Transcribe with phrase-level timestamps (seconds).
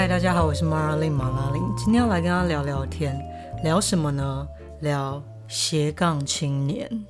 [0.00, 3.22] 嗨，大家好，我是马拉令马拉令，今天要来跟大家聊聊天，
[3.62, 4.48] 聊什么呢？
[4.80, 7.04] 聊斜杠青年。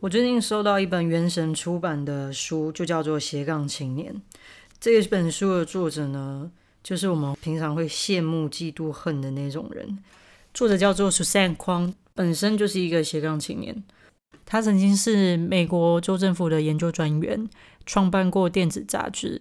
[0.00, 4.12] 我最近收到一本原神出版的书，就叫做《斜杠青年》。
[4.80, 6.50] 这本书的作者呢，
[6.82, 10.00] 就是我们平常会羡慕、嫉妒、恨的那种人。
[10.52, 13.84] 作者叫做 Susan 匡，本身就是一个斜杠青年。
[14.44, 17.48] 他曾经是美国州政府的研究专员，
[17.86, 19.40] 创办过电子杂志。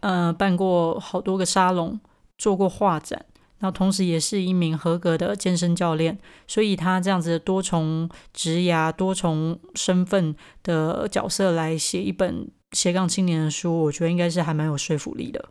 [0.00, 1.98] 呃，办过好多个沙龙，
[2.38, 3.24] 做过画展，
[3.58, 15.50] 然后同时也是一名合格的健身教练，所以他这样子多重职涯、多重身份的角色来写一本斜杠青年的书，我觉得应该是还蛮有说服力的。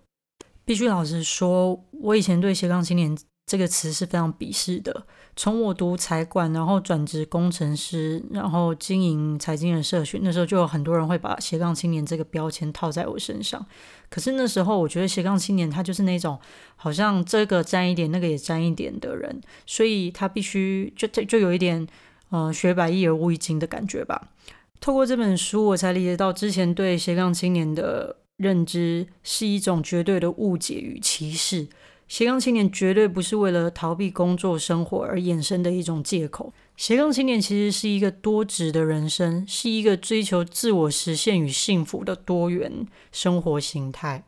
[0.64, 3.18] 必须老实说，我以前对斜杠青年。
[3.46, 5.06] 这个词是非常鄙视的。
[5.36, 13.64] 从我读财管，然后转职工程师，然后经营财经的社群，那时候就有很多人会把斜杠青年这个标签套在我身上。
[14.10, 16.40] 可是那时候，我觉得斜杠青年他就是那种
[16.78, 21.86] 好像这个沾一点，那个也沾一点的人，所以他必须就就有一点
[22.32, 24.30] 嗯学百艺而无一精的感觉吧。
[24.80, 31.68] 透过这本书，我才理解到之前对斜杠青年的认知是一种绝对的误解与歧视。
[32.08, 36.54] 斜杠青年绝对不是为了逃避工作生活而衍生的一种借口。
[36.78, 44.24] 斜杠青年其实是一个多职的人生，是一个追求自我实现与幸福的多元生活形态。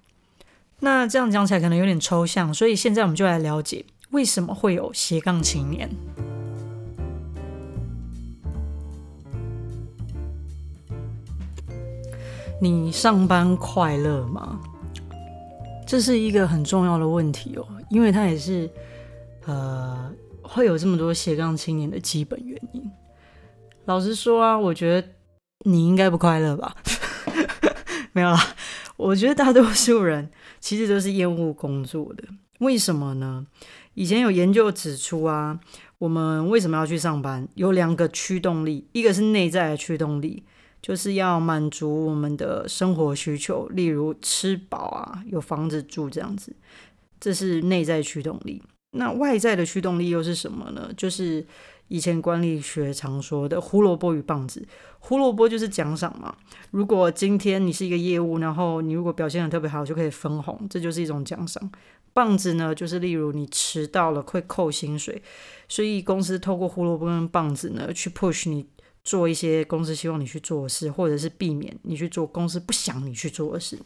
[0.79, 5.89] 那这样讲起来可能有点抽象，所以现在我们就来了解为什么会有斜杠青年。
[12.59, 14.59] 你上班快乐吗？
[15.87, 18.69] 这是一个很重要的问题哦，因为它也是
[19.45, 22.83] 呃会有这么多斜杠青年的基本原因。
[23.85, 25.07] 老实说啊，我觉得
[25.63, 26.75] 你应该不快乐吧？
[28.11, 28.37] 没有啦，
[28.97, 32.25] 我觉得大多数人其实都是厌恶工作的。
[32.59, 33.47] 为什么呢？
[33.93, 35.59] 以前有研究指出啊，
[35.99, 37.47] 我们为什么要去上班？
[37.55, 40.43] 有两个驱动力，一个是内在的驱动力。
[40.87, 46.55] 就是要满足我们的生活需求，例如吃饱啊，有房子住这样子，
[47.19, 48.63] 这是内在驱动力。
[48.91, 50.89] 那外在的驱动力又是什么呢？
[50.95, 51.45] 就是
[51.89, 54.65] 以前管理学常说的胡萝卜与棒子。
[54.99, 56.33] 胡萝卜就是奖赏嘛，
[56.71, 61.69] 如果今天你是一个业务，然后你如果表现的特别好，就可以分红，这就是一种奖赏。
[62.13, 65.21] 棒子呢，就是例如你迟到了会扣薪水，
[65.67, 68.65] 所以公司透过胡萝卜跟棒子呢去 push 你。
[69.07, 73.79] 做一些公司希望你去做事，或者是避免你去做公司不想你去做的事。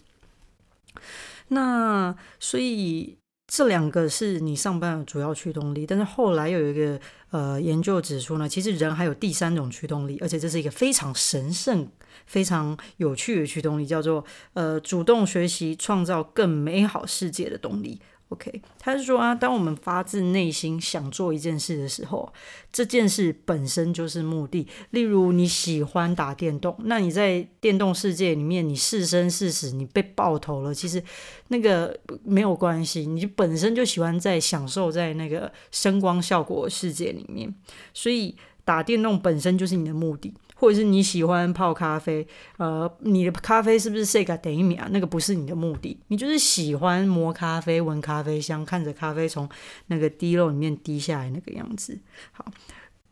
[1.50, 3.16] 那所以
[3.46, 5.86] 这两个是你上班的主要驱动力。
[5.86, 7.00] 但是后来又有一个
[7.30, 11.88] 呃研究指出呢，其实人还有第三种驱动力，而且这是一个非常神圣、
[12.26, 18.02] 非常有趣的驱动力，叫做呃主动学习、创造更美好世界的动力。
[18.32, 22.32] OK，他是说啊，当我们发自内心想做一件事的时候，
[22.72, 24.66] 这件事本身就是目的。
[24.92, 31.04] 例如你喜欢打电动，那你在电动世界里面，你是生是死，你被爆头了，其实
[31.50, 31.94] 那个
[32.24, 37.54] 没有关系，你本身就喜欢在享受在那个声光效果世界里面，
[37.94, 40.34] 所以打电动本身就是你的目的。
[40.62, 42.28] 或者是你喜欢泡咖啡，
[42.58, 44.88] 呃，你的咖啡是不是 say 个等一秒？
[44.92, 49.50] 那个不是你的目的，你就是喜欢磨咖啡、闻咖啡香，看着咖啡从
[49.88, 52.00] 那个滴漏里面滴下来那个样子。
[52.32, 52.46] 好，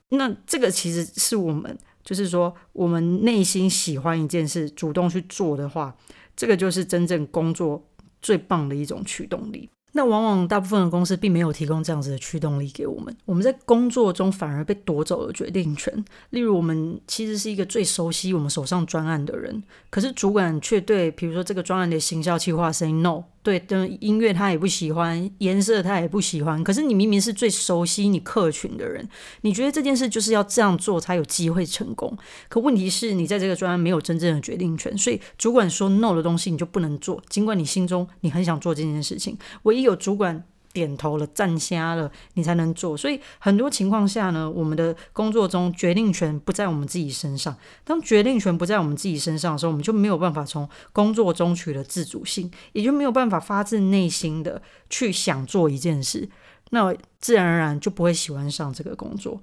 [0.09, 5.97] 那这个其实是我们，就是说我们内心喜欢一件事，主动去做的话，
[6.35, 7.83] 这个就是真正工作
[8.21, 9.67] 最棒的一种驱动力。
[9.93, 15.93] 那往往大部分的公司并没有提供这样子的驱动力给我们，我们在工作中反而被夺走了决定权。
[16.29, 23.23] 例如，我们其实是一个最熟悉我们手上专案的人，可是主管却对，比如说这个专案的行销计划 say no。
[23.49, 26.63] 对的音乐他也不喜欢，颜色他也不喜欢。
[26.63, 29.09] 可是你明明是最熟悉你客群的人，
[29.41, 32.15] 你觉得这件事就是要这样做才有机会成功。
[32.47, 39.35] 可问题是你在这个专案没有真正的决定权，所以主管说 no 的东西你就不能做，尽管你心中你很想做这件事情。
[39.63, 40.43] 唯一有主管。
[40.71, 42.95] 点头了，站瞎了，你才能做。
[42.95, 47.55] 所以很多情况下呢，我们的工作中决定权不在我们自己身上。
[47.83, 56.29] 当决定权不在我们自己身上的时候，我们就没有办法从工作中取得自主性，也就没有办法发自内心的去想做一件事。
[56.71, 59.41] 那自然而然就不会喜欢上这个工作。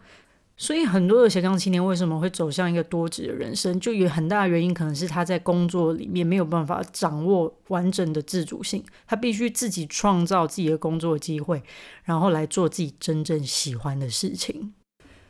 [0.59, 11.63] 所以很多的斜杠青年为什么会走向一个多职的人生，就有很大的原因，可能是他在工作里面没有办法掌握完整的自主性，他必须自己创造自己的工作机会，
[12.05, 14.73] 然后来做自己真正喜欢的事情。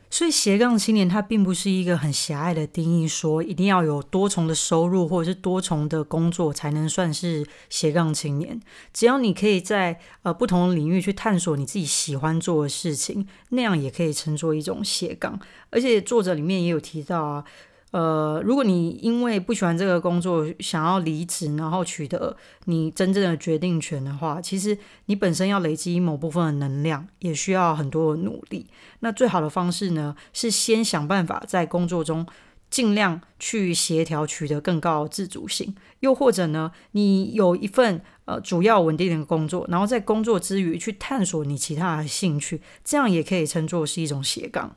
[0.09, 8.59] 所以斜杠青年它并不是一个很狭隘的定义，说一定要有多重的收入或者是多重的工作才能算是斜杠青年。
[8.93, 15.39] 只要你可以在呃不同的领域去探索你自己喜欢做的事情，那样也可以称作一种斜杠。
[15.69, 17.43] 而且作者里面也有提到啊。
[17.91, 22.35] 呃，如果你因为不喜欢这个工作想要离职，然后取得
[22.65, 28.67] 你真正的决定权的话，其实你本身要累积某部分的能量，也需要很多的努力。
[28.99, 32.27] 那最好的方式呢，是先想办法在工作中
[32.69, 35.73] 尽量去协调，取得更高的自主性。
[36.01, 44.75] 又或者呢，你有一份呃主要稳定的工作，然后在工作之余去探索你其他的兴趣，这样也可以称作是一种斜杠。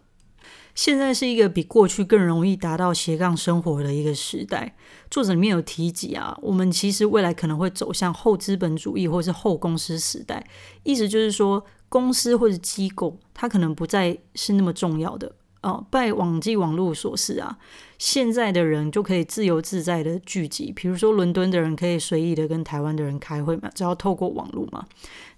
[0.81, 4.75] 现在是一个比过去更容易达到斜杠生活的一个时代。
[5.11, 10.43] 作者里面有提及啊，我们其实未来可能会走向后资本主义或是后公司时代，
[10.83, 15.31] 意思就是说，公司或者机构它可能不再是那么重要的。
[15.63, 17.59] 哦，拜网际网络所示啊，
[17.99, 20.73] 现在的人就可以自由自在的聚集。
[20.75, 24.87] 比如说，伦敦的人可以随意的跟台湾的人开会嘛，只要透过网络嘛。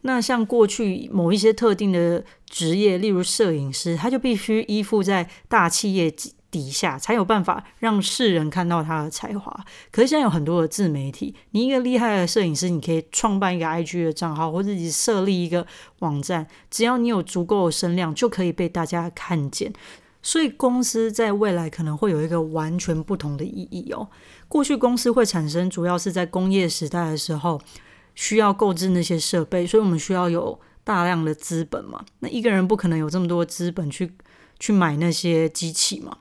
[0.02, 6.12] 那像过去某一些特定的职业，例如摄影师，他就必须依附在大企业
[6.52, 9.64] 底下，才有办法让世人看到他的才华。
[9.90, 15.66] 可是现在有很多的自媒体，你一个厉害的摄影师，你可以创办一个 IG 的账号，或者自己设立一个
[16.00, 19.72] 网站，只要你有足够的声量，就可以被大家看见。
[20.22, 24.08] 所以公司在未来可能会有一个完全不同的意义哦。
[24.48, 27.60] 过去公司会产生，主要是在工业时代的时候
[28.14, 32.04] 需要购置那些设备，所以我们需要有大量的资本嘛。
[32.20, 34.12] 那一个人不可能有这么多资本去
[34.58, 36.18] 去买那些机器嘛。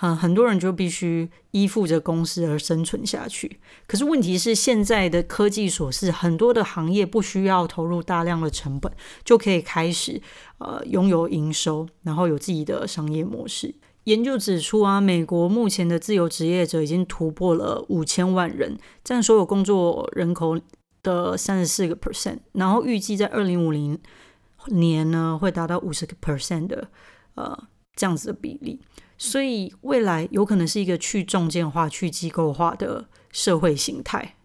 [0.00, 3.58] 很很多人就必须依附着公司而生存下去。
[3.88, 8.92] 可是问题是，现在的科技所示，很多的行业不需要投入大量的成本，
[9.24, 10.22] 就可以开始
[10.58, 13.74] 呃拥有营收，然后有自己的商业模式。
[14.04, 20.56] 研究指出啊，美国目前的自由职业者已经突破了五千万人，占所有工作人口
[21.02, 23.98] 的三十四个 percent，然后预计在二零五零
[24.68, 26.88] 年呢，会达到五十个 percent 的
[27.34, 27.64] 呃
[27.96, 28.80] 这样子的比例。
[29.18, 34.36] 所以未来有可能是一个去中介化、去机构化的社会形态，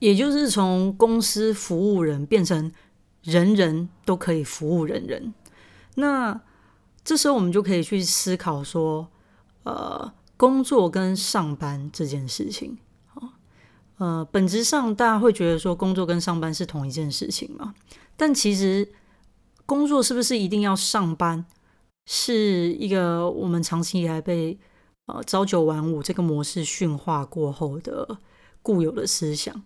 [0.00, 2.70] 也就是从公司服务人变成
[3.22, 5.32] 人人都可以服务人人。
[5.94, 6.40] 那
[7.04, 9.08] 这时候我们就可以去思考说，
[9.62, 12.78] 呃，工作跟上班这件事情，
[13.14, 13.30] 啊
[13.98, 17.74] 呃，本质上大家会觉得说工作跟上班是同一件事情嘛？
[18.16, 18.88] 但其实
[19.66, 21.46] 工作是不是一定要上班？
[22.12, 24.58] 是一个我们长期以来被
[25.06, 28.18] 呃朝九晚五这个模式驯化过后的
[28.62, 29.62] 固有的思想，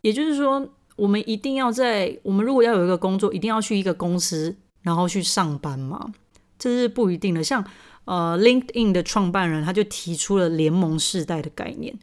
[0.00, 0.66] 也就是说，
[0.96, 6.10] 我们一定要在我们如果要有一个工作，一定要去一个公司然后去上班吗？
[6.58, 7.44] 这是不一定的。
[7.44, 7.62] 像
[8.06, 11.94] 呃，LinkedIn 的创办人他就提出了联盟世代的概念，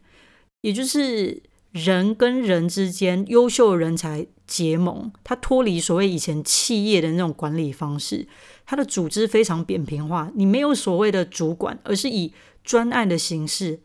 [0.60, 1.42] 也就是
[1.76, 8.26] 人跟人之间优秀人才结盟，他脱离所谓以前企业的那种管理方式。
[8.64, 12.32] 它的组织非常扁平化，你没有所谓的主管，而是以
[12.64, 13.78] 专案的形式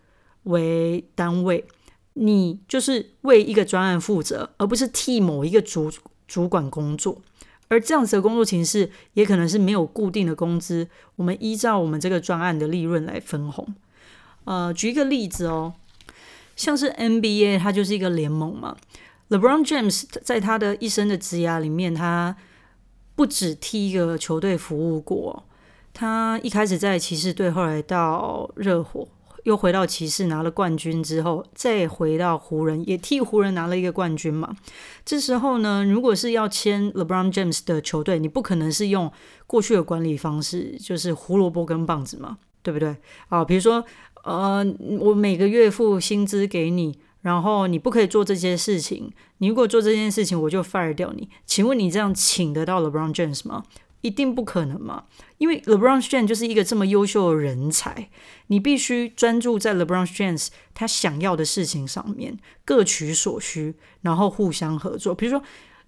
[0.44, 1.66] 为单位，
[2.14, 5.92] 你就是为一个专案负责，而不是替某一个主
[6.28, 7.22] 主管工作。
[7.68, 13.76] 而这样子的工作形式，也可能是没有固定的工资，我们依照我们这个专案的利润来分红。
[14.46, 15.76] 呃，举一个例子哦，
[16.62, 18.78] 像是 NBA，它就是一个联盟嘛。
[19.30, 22.36] LeBron James 在他的一生的职涯里面，他
[23.16, 25.44] 不止替一个球队服务过，
[25.92, 29.08] 他一开始在骑士队，后来到热火，
[29.46, 34.56] 又回到骑士拿了冠军之后，再回到湖人，也替湖人拿了一个冠军嘛。
[35.04, 39.12] 这时候呢，如果是要签 LeBron James 的球队，你不可能是用
[39.48, 42.98] 过去的管理方式，就是胡萝卜跟棒子嘛，对不对？
[43.30, 43.84] 啊，比如说，
[44.24, 44.66] 呃，
[45.00, 47.00] 我每个月付薪资给你。
[47.22, 51.30] 然后你不可以做这些事情，你如果做这件事情，我就 fire 掉你。
[51.46, 53.64] 请问你这样请得到 LeBron James 吗？
[54.02, 55.04] 一定不可能嘛，
[55.38, 58.10] 因为 LeBron James 就是一个这么优秀的人才，
[58.48, 65.14] 你必须专注在 LeBron James 他想要的事情上面，各取所需，然后互相合作。
[65.14, 65.44] 比如说。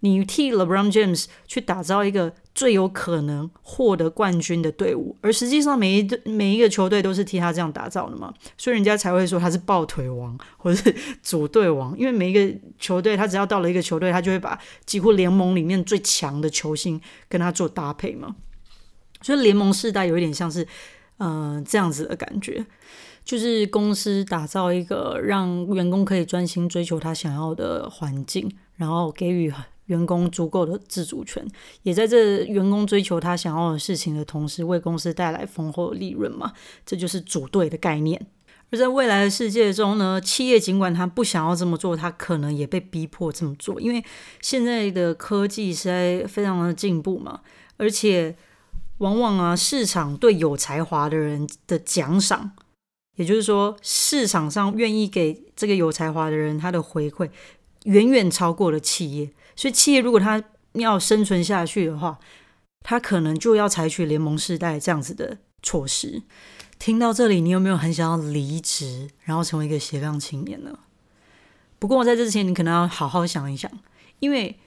[0.05, 18.35] 你替 LeBron James 去打造一个最有可能获得冠军的队伍，而实际上每一队每一个球队都是替他这样打造的嘛，所以人家才会说他是抱腿王或者是组队王，因为每一个球队他只要到了一个球队，他就会把几乎联盟里面最强的球星跟他做搭配嘛，
[19.21, 20.67] 所以联盟世代有一点像是
[21.19, 22.65] 嗯这样子的感觉，
[23.23, 28.53] 就是公司打造一个让员工可以专心追求他想要的环境。
[28.75, 29.53] 然后给予
[29.85, 31.45] 员工足够的自主权，
[31.81, 36.53] 也在这员工追求他想要的事情的同时，为公司带来丰厚的利润嘛？
[36.85, 38.27] 这就是组队的概念。
[38.71, 44.03] 而在未来的世界中呢，企业尽管他不想要这么做，他可能也被逼迫这么做，因为
[44.41, 47.41] 现在的科技实在非常的进步嘛，
[47.77, 48.35] 而且
[48.97, 52.53] 往往啊，市场对有才华的人的奖赏，
[53.17, 57.29] 也就是说，市场上愿意给这个有才华的人他的回馈，
[57.83, 59.31] 远远超过了企业。
[59.55, 62.19] 所以，企业如果他要生存下去的话，
[62.81, 66.23] 他可能就要采取联盟世代这样子的措施。
[66.79, 70.79] 听到这里，你有没有很想要离职，然后成为一个斜杠青年呢？
[71.79, 73.71] 不过，在这之前，你可能要好好想一想，
[74.19, 74.57] 因为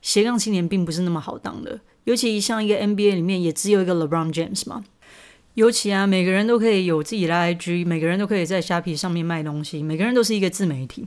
[0.00, 1.80] 斜杠青年并不是那么好当的。
[2.04, 4.82] 尤其像一个 NBA 里面，也只有一个 LeBron James 嘛。
[5.54, 11.06] 尤其啊，每个人都可以有自己的 IG，每个人都可以在虾皮上面卖东西，每个人都是一个自媒体。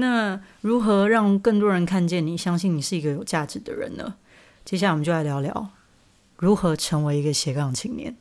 [0.00, 4.14] 那如何让更多人看见你，相信你是一个有价值的人呢？
[4.64, 5.70] 接下来我们就来聊聊
[6.36, 8.16] 如何成为一个斜杠青年。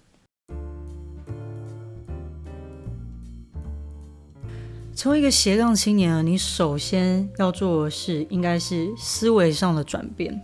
[4.95, 10.41] 成为一个斜杠青年啊，你首先要做的事应该是思维上的转变。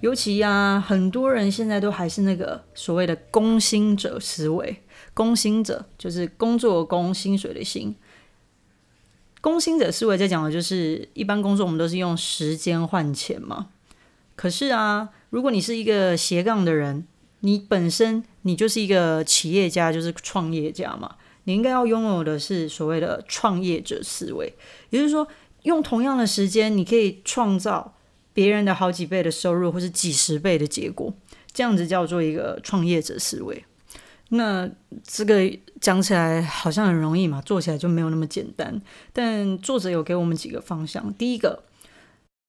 [0.00, 4.76] 尤其啊，很多人现在都还是那个所谓的工薪者思维。
[5.12, 7.92] 工薪者就是工作工薪水的薪。
[9.40, 13.68] 工薪者思维在讲的就是一般工作我们都是用时间换钱嘛。
[14.34, 17.06] 可是啊，如果你是一个斜杠的人，
[17.40, 21.16] 你本身你就是一个企业家，就是创业家嘛。
[21.44, 24.52] 你应该要拥有的是所谓的创业者思维，
[24.90, 25.26] 也就是说，
[25.62, 27.94] 用同样的时间，你可以创造
[28.34, 31.14] 别人的好几倍的收入，或是几十倍的结果，
[31.52, 33.64] 这样子叫做一个创业者思维。
[34.30, 34.68] 那
[35.02, 38.80] 这个讲起来好像很容易嘛，做起来就没有那么简单。
[39.12, 41.62] 但作者有给我们几个方向：第一个，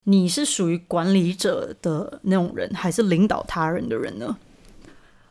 [0.03, 4.38] 你是属于管理者的那种人，还是领导他人的人呢？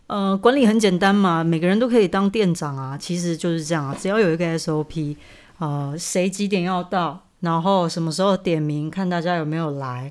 [0.07, 5.17] 呃，管理很简单嘛，每个人都可以当店长啊，其实就是这样啊，只要有一个 SOP，
[5.59, 10.11] 呃，谁几点要到，然后什么时候点名，看大家有没有来，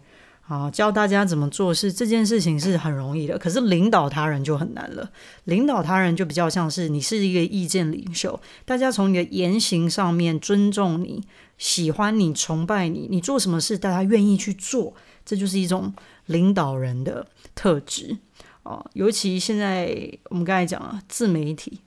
[0.50, 3.38] 好，教大家怎么做事，这件事情是很容易的。
[3.38, 5.12] 可是领导他人就很难了，
[5.44, 11.22] 领导他人就比较像是你是一个意见领袖，大家从你的言行上面尊重你、
[11.58, 14.94] 喜欢你、崇拜你，你做什么事大家愿意去做，
[15.26, 15.94] 这就是一种
[16.28, 18.18] 领导人的特质。
[18.64, 21.82] 哦，尤其现在我们刚才讲了自媒体，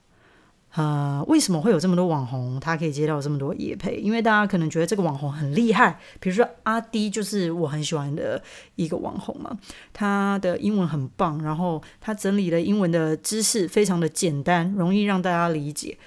[0.73, 3.97] 呃，为什么会有这么多网红，他可以接到这么多业配？
[3.97, 8.41] 因为大家可能觉得这个网红很厉害，比如说阿迪就是我很喜欢的
[8.75, 9.57] 一个网红嘛，
[9.91, 15.97] 他的英文很棒，然后他整理的英文的知识非常的简单，容易让大家理解，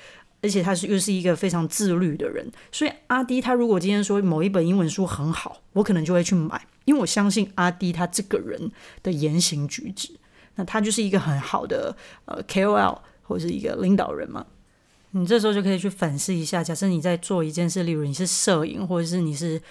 [0.41, 8.71] 而且他是又是一个非常自律的人，所以阿迪他如果今天说某一本英文书很好，我可能就会去买，因为我相信阿迪他这个人
[9.03, 10.11] 的言行举止。
[10.57, 14.47] 那他就是一个很好的呃 KOL 或者是一个领导人嘛，
[15.15, 19.63] 你这时候就可以去反思一下，假设你在做一件事，例如你是摄影，或者是你是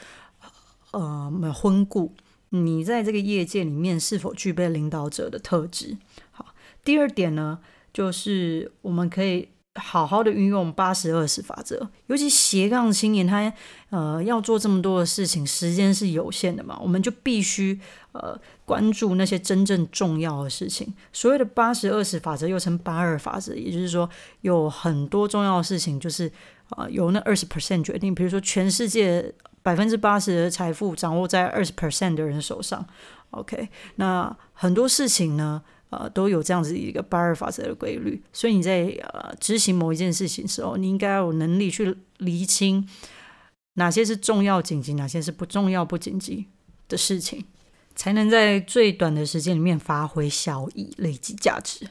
[0.91, 2.13] 呃婚顾，
[2.49, 5.97] 你在这个业界里面是否具备领导者的特质？
[6.31, 7.59] 好，第二点呢，
[7.93, 9.49] 就是我们可以。
[9.75, 13.51] 好好的运用八十二十法则，尤其斜杠青年，他
[13.89, 17.79] 呃要做这么多的事情，时间是有限的嘛，我们就必须
[18.11, 20.93] 呃关注那些真正重要的事情。
[21.11, 24.07] 所谓的八十二十法则又称八二法则，也就是说
[24.41, 26.31] 有很多重要的事情，就是
[26.69, 28.13] 啊由那二十 percent 决定。
[28.13, 32.85] 比如说，全世界百分之八十的财富掌握在二十 percent 的人手上。
[33.31, 35.63] OK，那很多事情呢？
[35.99, 42.87] 呃，都有这样子一个八二法则的规律，所以你在呃执行某一件事情的时候，你应该有能力去厘清
[43.75, 46.47] 哪些是重要紧急，哪些是不重要不紧急
[46.87, 47.45] 的事情，
[47.95, 51.87] 才能在最短的时间里面发挥效益，累积价值。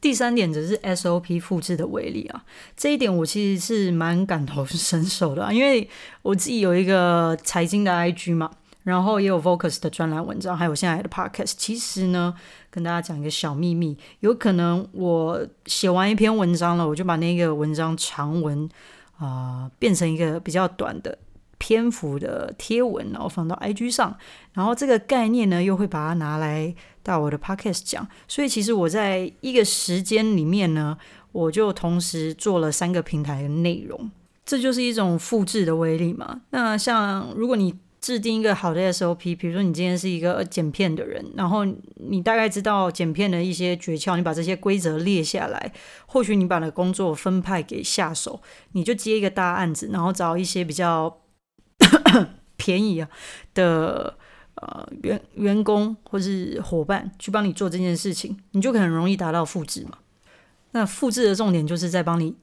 [0.00, 2.44] 第三点则是 SOP 复制的威力啊，
[2.76, 5.88] 这一点我其实是蛮感同身受的啊，因为
[6.22, 8.50] 我自己有一个财经的 IG 嘛。
[8.86, 11.54] 然后也有 Focus 的专栏文章，还有现在的 Podcast。
[11.56, 12.32] 其实呢，
[12.70, 18.68] 跟大家讲一个小秘密，有可能我写完一篇文章了，我就把那个文章长文
[19.18, 21.18] 啊变成一个比较短的
[21.58, 24.16] 篇幅的贴文，然后放到 IG 上。
[24.52, 28.06] 然后这个概念呢，又会把它拿来到我的 Podcast 讲。
[28.28, 30.96] 所以其实我在一个时间里面呢，
[31.32, 34.08] 我就同时做了三个平台的内容，
[34.44, 36.42] 这就是一种复制的威力嘛。
[36.50, 37.74] 那像如果你
[38.06, 41.64] 制定一个好的 SOP，比如说你今天是一个剪片的人，然后
[41.96, 45.72] 你大概知道剪片的一些诀窍，你把这些规则列下来，
[46.06, 48.40] 或许你把那工作分派给下手，
[48.74, 51.18] 你就接一个大案子，然后找一些比较
[52.56, 53.08] 便宜啊
[53.52, 54.16] 的
[54.54, 59.98] 呃员员工或是伙伴去帮你做这件事情，你就很容易达到复制嘛。
[60.70, 62.36] 那复制的重点就是在帮你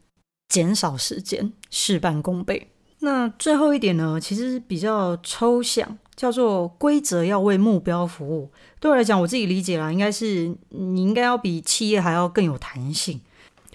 [0.49, 2.72] 减少时间，事半功倍。
[3.03, 8.49] 那最后一点呢，其实比较抽象，叫做规则要为目标服务。
[8.79, 13.19] 对我来讲，我自己理解啦，应该是你应该要比企业还要更有弹性。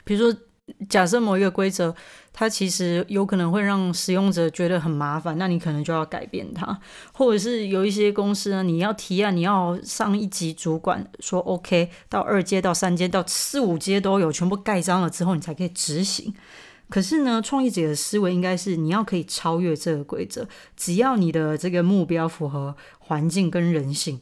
[0.05, 0.41] 比如说，
[0.89, 1.95] 假设某一个规则，
[2.33, 6.81] 它其实有可能会让使用者觉得很麻烦，那你可能就要改变它。
[7.13, 16.33] 或者是有一些公司呢，你要提案，你要上一级主管说 OK，到二阶到三阶到四五阶都有，全部盖章了之后，你才可以执行。
[16.89, 24.21] 可是呢，创业者的思维应该是你要可以超越这个规则，只要你的这个目标符合环境跟人性，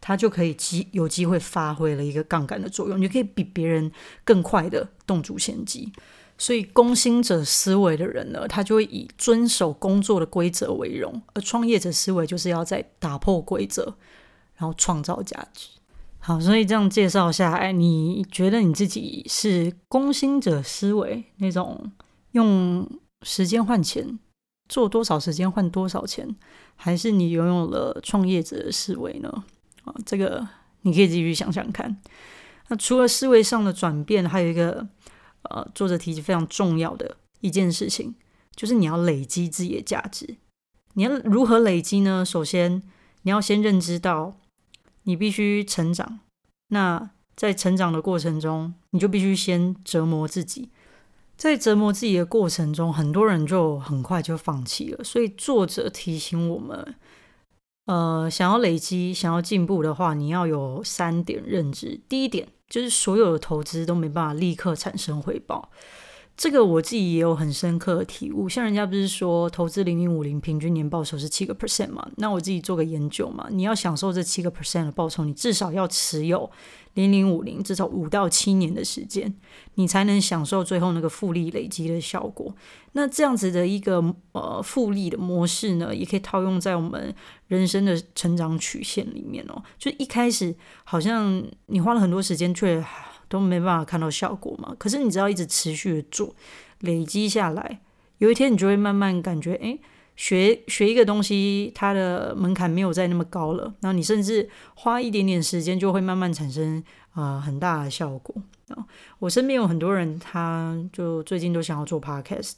[0.00, 3.92] 它就可以机有机会发挥了一个杠杆的作用，你可以比别人
[4.24, 5.92] 更快的动足先机。
[6.36, 13.94] 所以，工薪者思维的人呢，他就会以遵守工作的规则为荣；而创业者思维就是要在打破规则，
[14.56, 15.68] 然后创造价值。
[16.22, 21.90] 好，所以这样介绍下来，你觉得你自己是工薪者思维那种
[22.32, 22.86] 用
[23.22, 24.18] 时间换钱，
[24.68, 26.36] 做多少时间换多少钱，
[26.76, 29.44] 还是你拥有了创业者的思维呢？
[29.84, 30.46] 啊，这个
[30.82, 31.96] 你可以继续想想看。
[32.68, 34.86] 那除了思维上的转变，还有一个
[35.42, 38.14] 呃，作者提及非常重要的一件事情，
[38.54, 40.36] 就是你要累积自己的价值。
[40.92, 42.22] 你要如何累积呢？
[42.24, 42.82] 首先，
[43.22, 44.36] 你要先认知到。
[45.10, 46.20] 你必须成长，
[46.68, 50.68] 那在成长的过程中，你就必须先折磨自己。
[51.36, 55.02] 在折磨自己的过程中，很多人就很快就放弃了。
[55.02, 56.94] 所以作者提醒我们，
[57.86, 62.00] 呃，想要累积、想要进步的话，你要有三点认知。
[62.08, 65.72] 第一点就是所有的投资都没办法立刻产生回报。
[66.40, 72.10] 这个我自己也有很深刻的体悟，像人家不是说投资零零五零平均年报酬是七个 percent 嘛？
[72.16, 76.50] 那我自己做个研究嘛，你要享受这七个 percent 的报酬，你至少要持有
[76.94, 79.34] 零零五零至少五到七年的时间，
[79.74, 82.54] 你才能享受最后那个复利累积的效果。
[82.92, 87.14] 那这样子的一个呃复利的模式呢，也可以套用在我们
[87.48, 89.62] 人生的成长曲线里面哦。
[89.78, 92.82] 就一开始好像你花了很多时间，却
[93.30, 94.74] 都没办法看到效果嘛？
[94.76, 96.34] 可是你只要一直持续的做，
[96.80, 97.80] 累积下来，
[98.18, 99.78] 有一天你就会慢慢感觉，哎，
[100.16, 103.72] 学学一个东西，它的门槛没有再那么高了。
[103.80, 108.34] 然后你甚至花一点点时间，就会慢慢产生啊很大的效果
[108.70, 108.84] 啊。
[109.20, 112.56] 我身边有很多人，他就最近都想要做 podcast，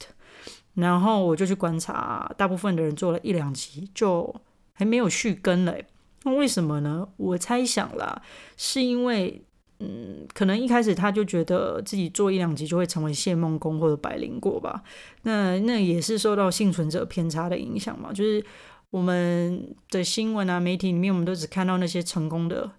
[0.73, 4.35] 然后我就去观察，大部分的人做了一两集就
[4.73, 5.75] 还没有续更了。
[6.23, 7.07] 那为什么呢？
[7.17, 8.23] 我猜想啦，
[8.57, 9.43] 是因为。
[9.83, 14.81] 嗯，可能一开始他就觉得自己做一两集就会成为谢梦工或者百灵果吧。
[15.23, 18.13] 那那也是受到幸存者偏差的影响嘛。
[18.13, 18.43] 就是
[18.91, 22.71] 我们的新闻啊、媒体里面，我们都只看到那些成功的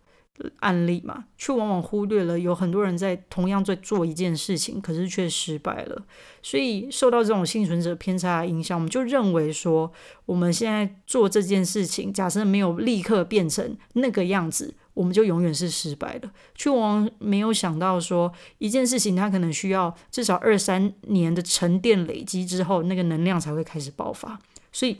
[0.61, 6.07] 案例嘛，却往往忽略了有很多人在同样在做一件事情，可是却失败了。
[6.43, 9.93] 所以受到这种幸存者偏差的影响，我们就认为说，
[10.27, 14.75] 我们现在做这件事情，假设没有立刻变成那个样子。
[14.95, 24.41] 我们就永远是失败的，却往没有想到说一件事情，它可能需要至少二三年的沉淀累积之后，那个能量才会开始爆发。
[24.73, 24.99] 所以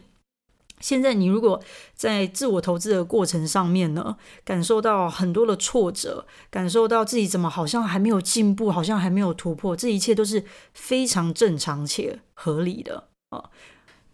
[0.81, 1.63] 现在你如果
[1.95, 13.51] 在自我投资的过程上面呢，感受到很多的挫折，感受到自己怎么好像还没有进步，好像还没有突破，这一切都是非常正常且合理的啊。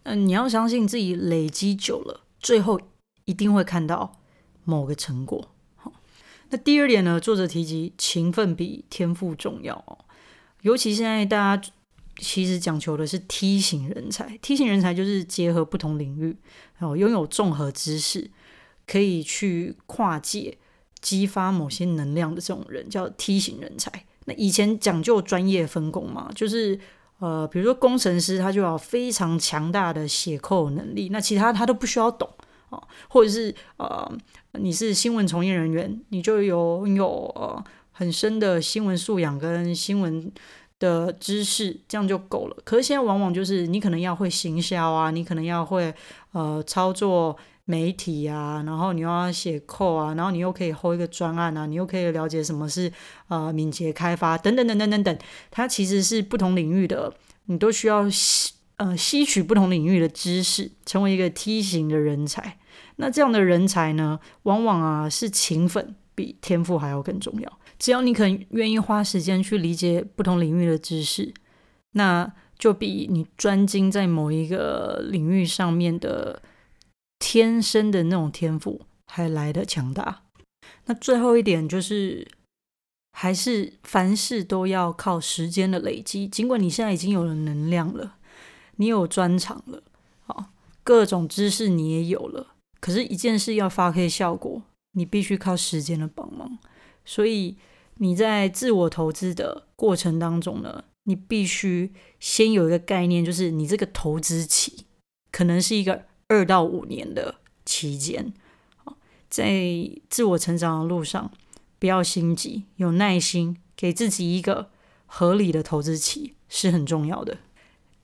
[0.03, 2.79] 嗯，你要相信自己累积久了，最后
[3.25, 4.19] 一定会看到
[4.63, 5.49] 某个成果。
[6.51, 7.17] 那第二点呢？
[7.17, 9.97] 作者提及勤奋比天赋重要哦，
[10.61, 11.69] 尤其现在大家
[12.17, 14.37] 其实讲求的是梯形人才。
[14.41, 16.35] 梯形人才就是结合不同领域，
[16.77, 18.29] 然后拥有综合知识，
[18.85, 20.57] 可以去跨界
[20.99, 23.89] 激发某些能量的这种人，叫梯形人才。
[24.25, 26.77] 那以前讲究专业分工嘛，就是
[27.19, 32.29] 呃，比如说工程师，他就要非常强大的写扣能力，那其他他都不需要懂。
[32.69, 34.09] 啊，或者是呃，
[34.59, 40.31] 你是新闻从业人员，你就有有呃很深的新闻素养跟新闻
[40.77, 42.57] 的知识，这样就够了。
[42.63, 45.93] 可是现在往往就是你可能要会行销啊，你可能要会
[46.33, 52.91] 呃操作媒体啊，然后你要写扣啊，然后你又可以 hold 一个专案啊，你又可以了解什么是
[53.29, 55.17] 呃敏捷开发等等等等等等，
[55.49, 57.13] 它其实是不同领域的，
[57.45, 62.57] 你都需要吸呃吸取不同领域的知识，成为一个梯形的人才。
[63.01, 67.59] 那这样的人才呢，往往啊是勤奋比天赋还要更重要。
[67.79, 71.33] 只要你肯愿意花时间去理解不同领域的知识，
[71.93, 76.43] 那就比你专精在某一个领域上面的
[77.17, 80.21] 天生的那种天赋还来的强大。
[80.85, 82.27] 那最后一点就是，
[83.13, 86.27] 还是凡事都要靠时间的累积。
[86.27, 88.17] 尽管你现在已经有了能量了，
[88.75, 89.81] 你有专长了，
[90.27, 90.49] 啊，
[90.83, 94.61] 各种知识你也有了，可是，一件事要发挥效果，
[94.93, 96.57] 你必须靠时间的帮忙。
[97.05, 97.55] 所以，
[97.95, 104.85] 你在自我投资的过程当中呢，你必须先有一个概念，就是你这个投资期
[105.31, 108.33] 可能是一个二到五年的期间。
[109.29, 111.31] 在自我成长的路上，
[111.79, 114.71] 不要心急，有耐心，给自己一个
[115.05, 117.37] 合理的投资期是很重要的。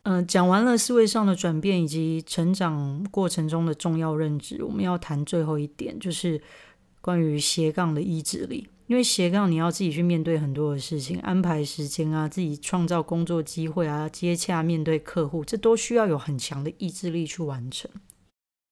[0.10, 6.42] 嗯，讲完了思维上的转变以及成长过程中的重要认知，我们要谈最后一点，就是
[7.02, 8.70] 关于斜杠的意志力。
[8.86, 17.92] 因为斜杠你要自己去面对很多的事情，安排时间啊，自己创造工作机会啊，接洽面对客户，这都需要有很强的意志力去完成。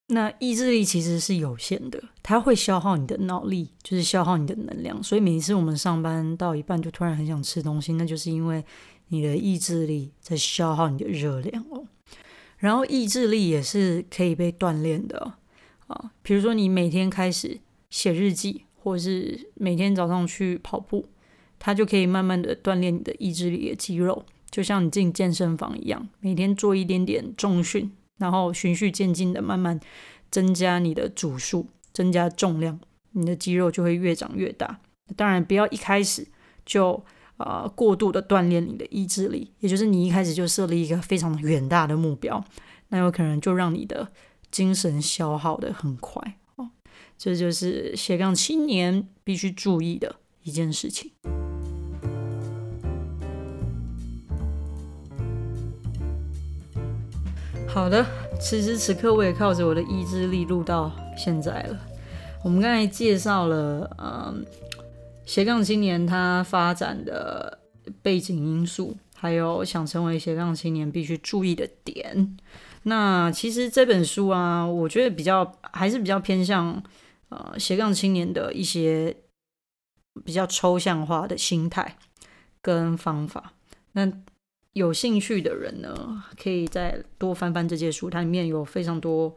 [0.07, 5.03] 那意志力其实是有限的，它会消耗你的脑力，就是消耗你的能量。
[5.03, 8.63] 所以每一次我们上班到一半就突然很想吃东西，那就是因为
[9.07, 11.85] 你的意志力在消耗你的热量哦。
[12.57, 15.33] 然后意志力也是可以被锻炼的
[15.87, 21.07] 啊，比如说你每天开始写日记，或是每天早上去跑步，
[21.59, 27.91] 它就可以慢慢的锻炼你的意志力的肌肉，就像你进健身房一样，每天做一点点重训。
[28.17, 29.77] 然后循序渐进的慢慢
[30.31, 32.79] 增加你的组数，增加重量，
[33.11, 34.79] 你的肌肉就会越长越大。
[35.17, 36.25] 当然，不要一开始
[36.65, 37.03] 就
[37.37, 42.43] 啊过度的锻炼你的意志力，也就是你一开始就设立一个非常远大的目标，
[42.89, 44.09] 那有可能就让你的
[44.51, 46.69] 精神消耗的很快哦。
[47.17, 51.11] 这就是斜杠青年必须注意的一件事情。
[57.67, 58.05] 好的，
[58.39, 61.77] 此时此刻我也靠着我的意志力录到现在了。
[62.41, 64.45] 我们刚才介绍了，嗯，
[65.25, 67.59] 斜杠青年他发展的
[68.01, 72.37] 背景因素，还有想成为斜杠青年必须注意的点。
[72.83, 76.81] 那其实这本书啊，我觉得比较还是比较偏向
[77.29, 79.15] 呃斜杠青年的一些
[80.23, 81.97] 比较抽象化的心态
[82.61, 83.53] 跟方法。
[83.93, 84.11] 那
[84.73, 89.35] 有兴趣的人呢，可以再多翻翻这些书，它里面有非常多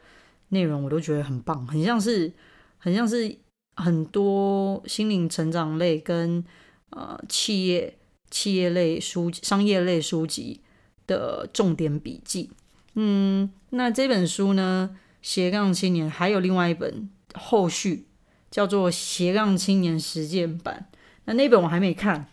[0.49, 2.31] 内容，我都觉得很棒，很像是
[2.77, 3.35] 很像是
[3.79, 6.45] 很多心灵成长类跟
[6.91, 7.97] 呃企业
[8.31, 10.61] 企业类书、商业类书籍
[11.07, 12.51] 的重点笔记。
[12.95, 14.91] 嗯，那这本书呢，
[15.23, 18.07] 《斜杠青年》还有另外一本后续，
[18.51, 20.89] 叫做《斜杠青年实践版》。
[21.25, 22.27] 那那本我还没看。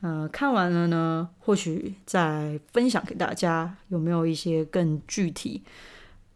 [0.00, 5.62] 呃，看完了呢，或许再分享给大家，有没有一些更具体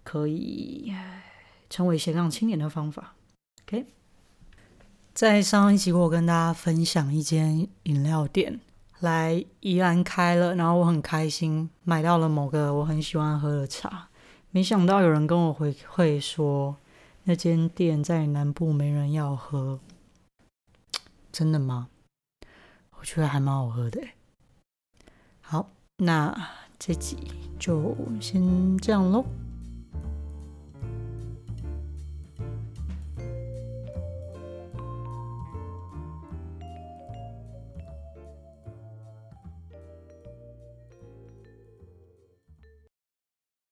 [0.04, 0.92] 可以
[1.68, 3.16] 成为斜杠青年的方法
[3.64, 3.86] ？OK，
[5.16, 8.60] 在上一集我跟大家分享一间饮料店，
[9.00, 14.10] 来宜兰开了，然后我很开心买到了某个我很喜欢喝的茶，
[14.50, 16.76] 没想到有人跟我回馈说
[17.24, 19.80] 那间店在南部没人要喝，
[21.32, 21.88] 真的吗？
[22.98, 23.98] 我觉得还蛮好喝的。
[25.40, 27.16] 好，那这集
[27.58, 29.24] 就先这样喽。